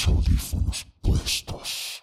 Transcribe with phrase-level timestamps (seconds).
[0.00, 2.02] los audífonos puestos.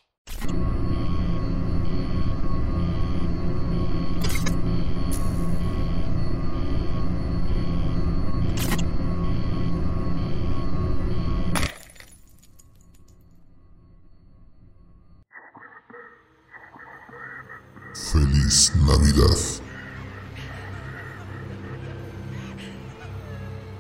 [18.12, 19.38] Feliz Navidad.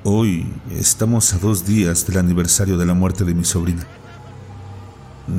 [0.04, 3.86] Hoy estamos a dos días del aniversario de la muerte de mi sobrina.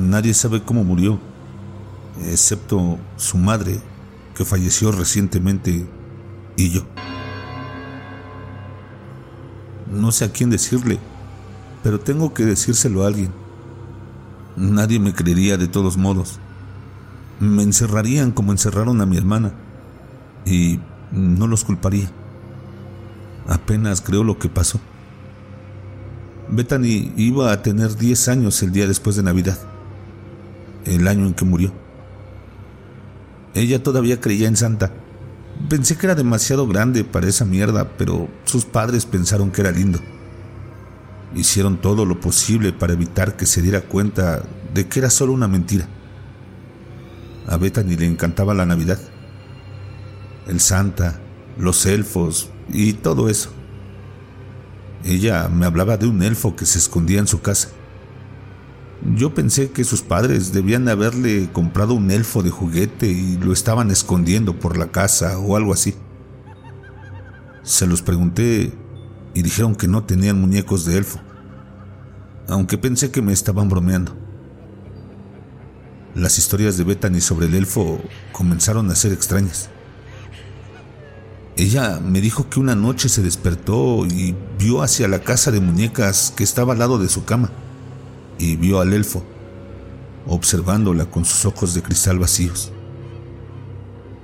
[0.09, 1.19] Nadie sabe cómo murió,
[2.25, 3.79] excepto su madre,
[4.33, 5.87] que falleció recientemente,
[6.57, 6.81] y yo.
[9.91, 10.97] No sé a quién decirle,
[11.83, 13.31] pero tengo que decírselo a alguien.
[14.57, 16.39] Nadie me creería de todos modos.
[17.39, 19.53] Me encerrarían como encerraron a mi hermana,
[20.43, 20.79] y
[21.11, 22.09] no los culparía.
[23.47, 24.79] Apenas creo lo que pasó.
[26.49, 29.68] Bethany iba a tener 10 años el día después de Navidad,
[30.85, 31.71] el año en que murió.
[33.53, 34.91] Ella todavía creía en Santa.
[35.69, 39.99] Pensé que era demasiado grande para esa mierda, pero sus padres pensaron que era lindo.
[41.35, 45.47] Hicieron todo lo posible para evitar que se diera cuenta de que era solo una
[45.47, 45.87] mentira.
[47.47, 48.99] A Bethany le encantaba la Navidad.
[50.47, 51.19] El Santa,
[51.57, 53.51] los elfos y todo eso.
[55.03, 57.69] Ella me hablaba de un elfo que se escondía en su casa.
[59.01, 63.91] Yo pensé que sus padres debían haberle comprado un elfo de juguete y lo estaban
[63.91, 65.95] escondiendo por la casa o algo así.
[67.63, 68.73] Se los pregunté
[69.33, 71.19] y dijeron que no tenían muñecos de elfo,
[72.49, 74.15] aunque pensé que me estaban bromeando.
[76.13, 78.01] Las historias de Bethany sobre el elfo
[78.33, 79.69] comenzaron a ser extrañas.
[81.55, 86.33] Ella me dijo que una noche se despertó y vio hacia la casa de muñecas
[86.35, 87.49] que estaba al lado de su cama
[88.39, 89.23] y vio al elfo,
[90.25, 92.71] observándola con sus ojos de cristal vacíos.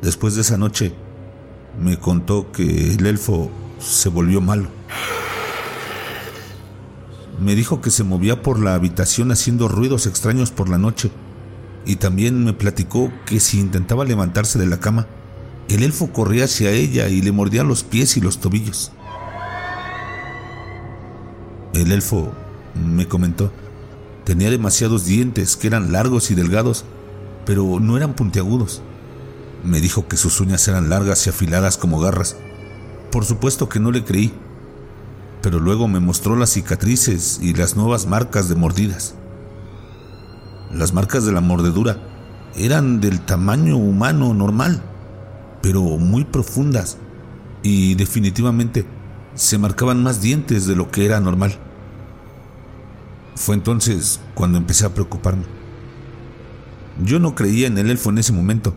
[0.02, 0.94] Después de esa noche,
[1.80, 4.70] me contó que el elfo se volvió malo.
[7.40, 11.12] Me dijo que se movía por la habitación haciendo ruidos extraños por la noche
[11.86, 15.08] y también me platicó que si intentaba levantarse de la cama,
[15.68, 18.92] el elfo corría hacia ella y le mordía los pies y los tobillos.
[21.74, 22.32] El elfo,
[22.74, 23.52] me comentó,
[24.26, 26.84] tenía demasiados dientes que eran largos y delgados,
[27.46, 28.82] pero no eran puntiagudos.
[29.64, 32.36] Me dijo que sus uñas eran largas y afiladas como garras.
[33.12, 34.34] Por supuesto que no le creí,
[35.42, 39.16] pero luego me mostró las cicatrices y las nuevas marcas de mordidas.
[40.72, 42.00] Las marcas de la mordedura
[42.58, 44.82] eran del tamaño humano normal,
[45.62, 46.98] pero muy profundas
[47.62, 48.86] y definitivamente
[49.36, 51.60] se marcaban más dientes de lo que era normal.
[53.36, 55.44] Fue entonces cuando empecé a preocuparme.
[57.04, 58.74] Yo no creía en el elfo en ese momento.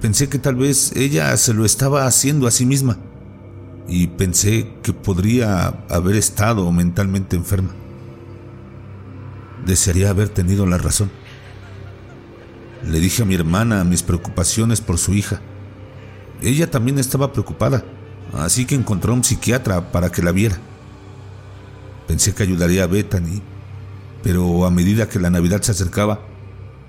[0.00, 2.98] Pensé que tal vez ella se lo estaba haciendo a sí misma
[3.88, 7.70] y pensé que podría haber estado mentalmente enferma.
[9.66, 11.10] Desearía haber tenido la razón.
[12.84, 15.40] Le dije a mi hermana mis preocupaciones por su hija.
[16.40, 17.84] Ella también estaba preocupada,
[18.32, 20.58] así que encontró a un psiquiatra para que la viera.
[22.08, 23.40] Pensé que ayudaría a Bethany,
[24.22, 26.20] pero a medida que la Navidad se acercaba,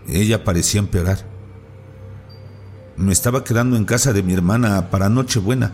[0.07, 1.25] ella parecía empeorar.
[2.97, 5.73] Me estaba quedando en casa de mi hermana para Nochebuena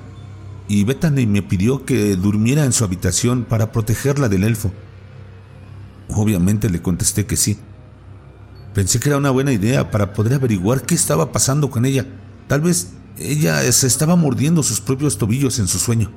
[0.68, 4.72] y Bethany me pidió que durmiera en su habitación para protegerla del elfo.
[6.10, 7.58] Obviamente le contesté que sí.
[8.74, 12.06] Pensé que era una buena idea para poder averiguar qué estaba pasando con ella.
[12.48, 16.12] Tal vez ella se estaba mordiendo sus propios tobillos en su sueño.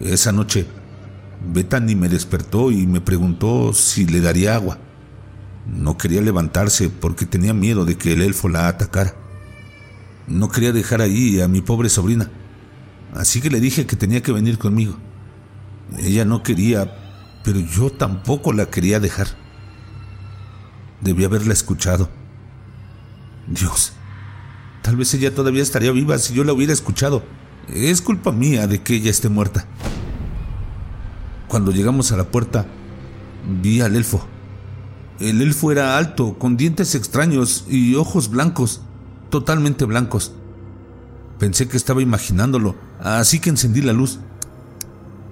[0.00, 0.66] Esa noche,
[1.42, 4.78] Bethany me despertó y me preguntó si le daría agua.
[5.66, 9.14] No quería levantarse porque tenía miedo de que el elfo la atacara.
[10.26, 12.30] No quería dejar ahí a mi pobre sobrina,
[13.14, 14.96] así que le dije que tenía que venir conmigo.
[15.98, 16.96] Ella no quería,
[17.44, 19.28] pero yo tampoco la quería dejar.
[21.00, 22.08] Debí haberla escuchado.
[23.46, 23.92] Dios,
[24.82, 27.22] tal vez ella todavía estaría viva si yo la hubiera escuchado.
[27.68, 29.66] Es culpa mía de que ella esté muerta.
[31.48, 32.66] Cuando llegamos a la puerta,
[33.62, 34.26] vi al elfo.
[35.20, 38.80] El elfo era alto, con dientes extraños y ojos blancos,
[39.30, 40.32] totalmente blancos.
[41.38, 44.18] Pensé que estaba imaginándolo, así que encendí la luz.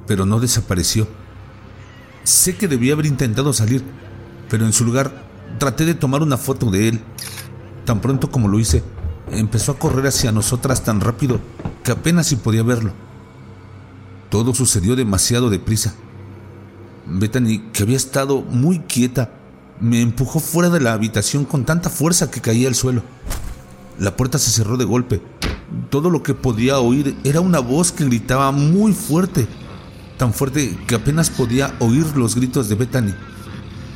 [0.07, 1.09] Pero no desapareció.
[2.25, 3.83] Sé que debía haber intentado salir,
[4.49, 5.25] pero en su lugar
[5.59, 7.01] traté de tomar una foto de él.
[7.85, 8.85] Tan pronto como lo hice,
[9.31, 11.41] empezó a correr hacia nosotras tan rápido
[11.83, 12.93] que apenas si podía verlo.
[14.33, 15.93] Todo sucedió demasiado deprisa.
[17.07, 19.31] Bethany, que había estado muy quieta,
[19.79, 23.03] me empujó fuera de la habitación con tanta fuerza que caía al suelo.
[23.99, 25.21] La puerta se cerró de golpe.
[25.91, 29.47] Todo lo que podía oír era una voz que gritaba muy fuerte,
[30.17, 33.15] tan fuerte que apenas podía oír los gritos de Bethany.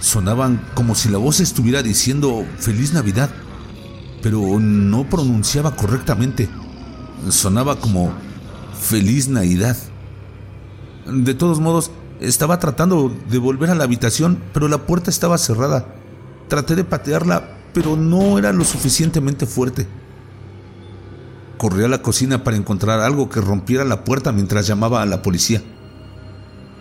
[0.01, 3.31] Sonaban como si la voz estuviera diciendo Feliz Navidad,
[4.21, 6.51] pero no pronunciaba correctamente.
[7.31, 8.13] Sonaba como
[8.79, 9.79] Feliz Navidad.
[11.07, 15.87] De todos modos, estaba tratando de volver a la habitación, pero la puerta estaba cerrada.
[16.49, 19.87] Traté de patearla, pero no era lo suficientemente fuerte.
[21.59, 25.23] Corrí a la cocina para encontrar algo que rompiera la puerta mientras llamaba a la
[25.23, 25.63] policía.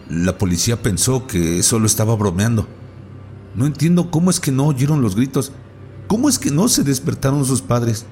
[0.10, 2.68] La policía pensó que solo estaba bromeando.
[3.56, 5.52] No entiendo cómo es que no oyeron los gritos.
[6.08, 8.06] ¿Cómo es que no se despertaron sus padres?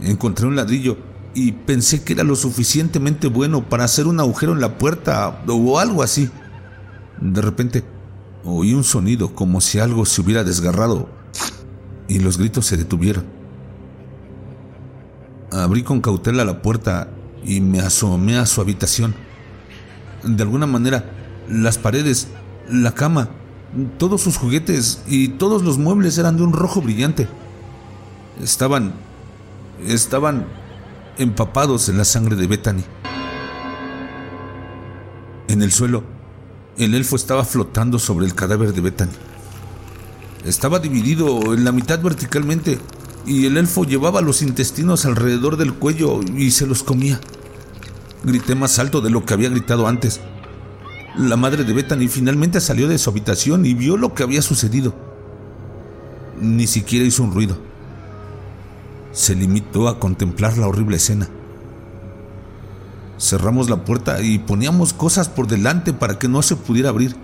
[0.00, 0.96] Encontré un ladrillo
[1.36, 5.78] y pensé que era lo suficientemente bueno para hacer un agujero en la puerta o
[5.78, 6.30] algo así.
[7.20, 7.84] De repente
[8.42, 11.10] oí un sonido como si algo se hubiera desgarrado
[12.08, 13.26] y los gritos se detuvieron.
[15.52, 17.10] Abrí con cautela la puerta
[17.44, 19.14] y me asomé a su habitación.
[20.24, 21.04] De alguna manera,
[21.50, 22.28] las paredes,
[22.66, 23.28] la cama,
[23.98, 27.28] todos sus juguetes y todos los muebles eran de un rojo brillante.
[28.42, 28.94] Estaban...
[29.86, 30.46] estaban
[31.18, 32.84] empapados en la sangre de Bethany.
[35.48, 36.04] En el suelo,
[36.76, 39.12] el elfo estaba flotando sobre el cadáver de Bethany.
[40.44, 42.78] Estaba dividido en la mitad verticalmente
[43.26, 47.20] y el elfo llevaba los intestinos alrededor del cuello y se los comía.
[48.22, 50.20] Grité más alto de lo que había gritado antes.
[51.16, 54.94] La madre de Bethany finalmente salió de su habitación y vio lo que había sucedido.
[56.40, 57.65] Ni siquiera hizo un ruido
[59.16, 61.26] se limitó a contemplar la horrible escena.
[63.18, 67.16] Cerramos la puerta y poníamos cosas por delante para que no se pudiera abrir.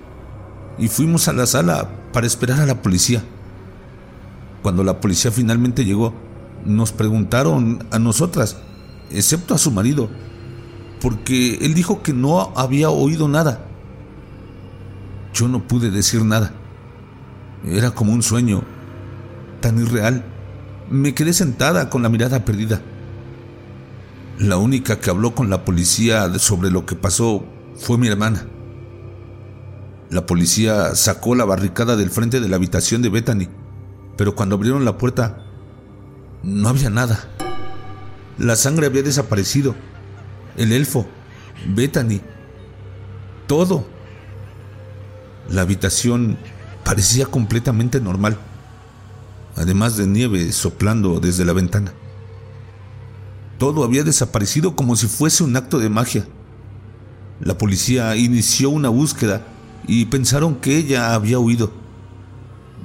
[0.78, 3.22] Y fuimos a la sala para esperar a la policía.
[4.62, 6.14] Cuando la policía finalmente llegó,
[6.64, 8.56] nos preguntaron a nosotras,
[9.10, 10.08] excepto a su marido,
[10.98, 13.66] porque él dijo que no había oído nada.
[15.34, 16.54] Yo no pude decir nada.
[17.66, 18.62] Era como un sueño,
[19.60, 20.31] tan irreal
[20.92, 22.82] me quedé sentada con la mirada perdida.
[24.38, 27.44] La única que habló con la policía sobre lo que pasó
[27.76, 28.44] fue mi hermana.
[30.10, 33.48] La policía sacó la barricada del frente de la habitación de Bethany,
[34.18, 35.38] pero cuando abrieron la puerta
[36.42, 37.26] no había nada.
[38.36, 39.74] La sangre había desaparecido.
[40.58, 41.06] El elfo,
[41.74, 42.20] Bethany,
[43.46, 43.86] todo.
[45.48, 46.36] La habitación
[46.84, 48.36] parecía completamente normal
[49.56, 51.92] además de nieve soplando desde la ventana.
[53.58, 56.26] Todo había desaparecido como si fuese un acto de magia.
[57.40, 59.46] La policía inició una búsqueda
[59.86, 61.72] y pensaron que ella había huido.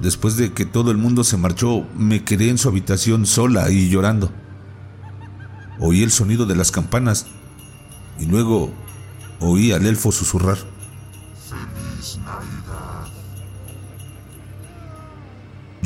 [0.00, 3.88] Después de que todo el mundo se marchó, me quedé en su habitación sola y
[3.88, 4.30] llorando.
[5.80, 7.26] Oí el sonido de las campanas
[8.18, 8.70] y luego
[9.40, 10.58] oí al elfo susurrar.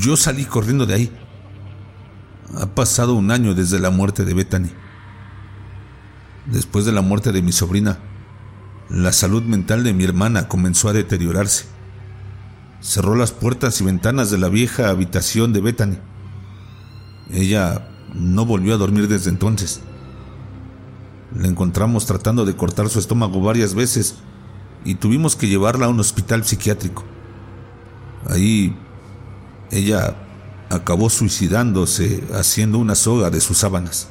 [0.03, 1.13] Yo salí corriendo de ahí.
[2.59, 4.71] Ha pasado un año desde la muerte de Bethany.
[6.47, 8.01] Después de la muerte de mi sobrina,
[8.89, 11.67] la salud mental de mi hermana comenzó a deteriorarse.
[12.81, 15.99] Cerró las puertas y ventanas de la vieja habitación de Bethany.
[17.31, 19.83] Ella no volvió a dormir desde entonces.
[21.33, 24.17] La encontramos tratando de cortar su estómago varias veces
[24.85, 27.05] y tuvimos que llevarla a un hospital psiquiátrico.
[28.29, 28.77] Ahí
[29.73, 30.15] ella
[30.69, 34.09] acabó suicidándose haciendo una soga de sus sábanas.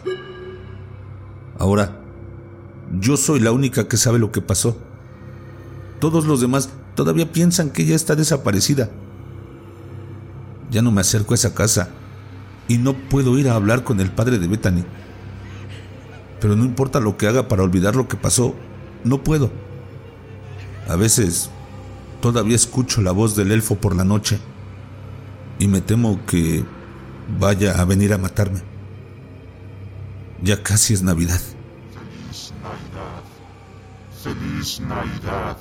[1.58, 2.00] Ahora,
[3.00, 4.76] yo soy la única que sabe lo que pasó.
[6.00, 8.90] Todos los demás todavía piensan que ella está desaparecida.
[10.72, 11.90] Ya no me acerco a esa casa
[12.68, 14.84] y no puedo ir a hablar con el padre de Bethany.
[16.40, 18.56] Pero no importa lo que haga para olvidar lo que pasó,
[19.04, 19.52] no puedo.
[20.88, 21.52] A veces
[22.20, 24.40] todavía escucho la voz del elfo por la noche
[25.62, 26.66] y me temo que
[27.38, 28.64] vaya a venir a matarme.
[30.42, 31.40] Ya casi es Navidad.
[31.94, 33.22] Feliz Navidad.
[34.24, 35.58] Feliz Navidad.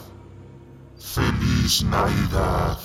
[0.99, 2.79] Feliz Navidad.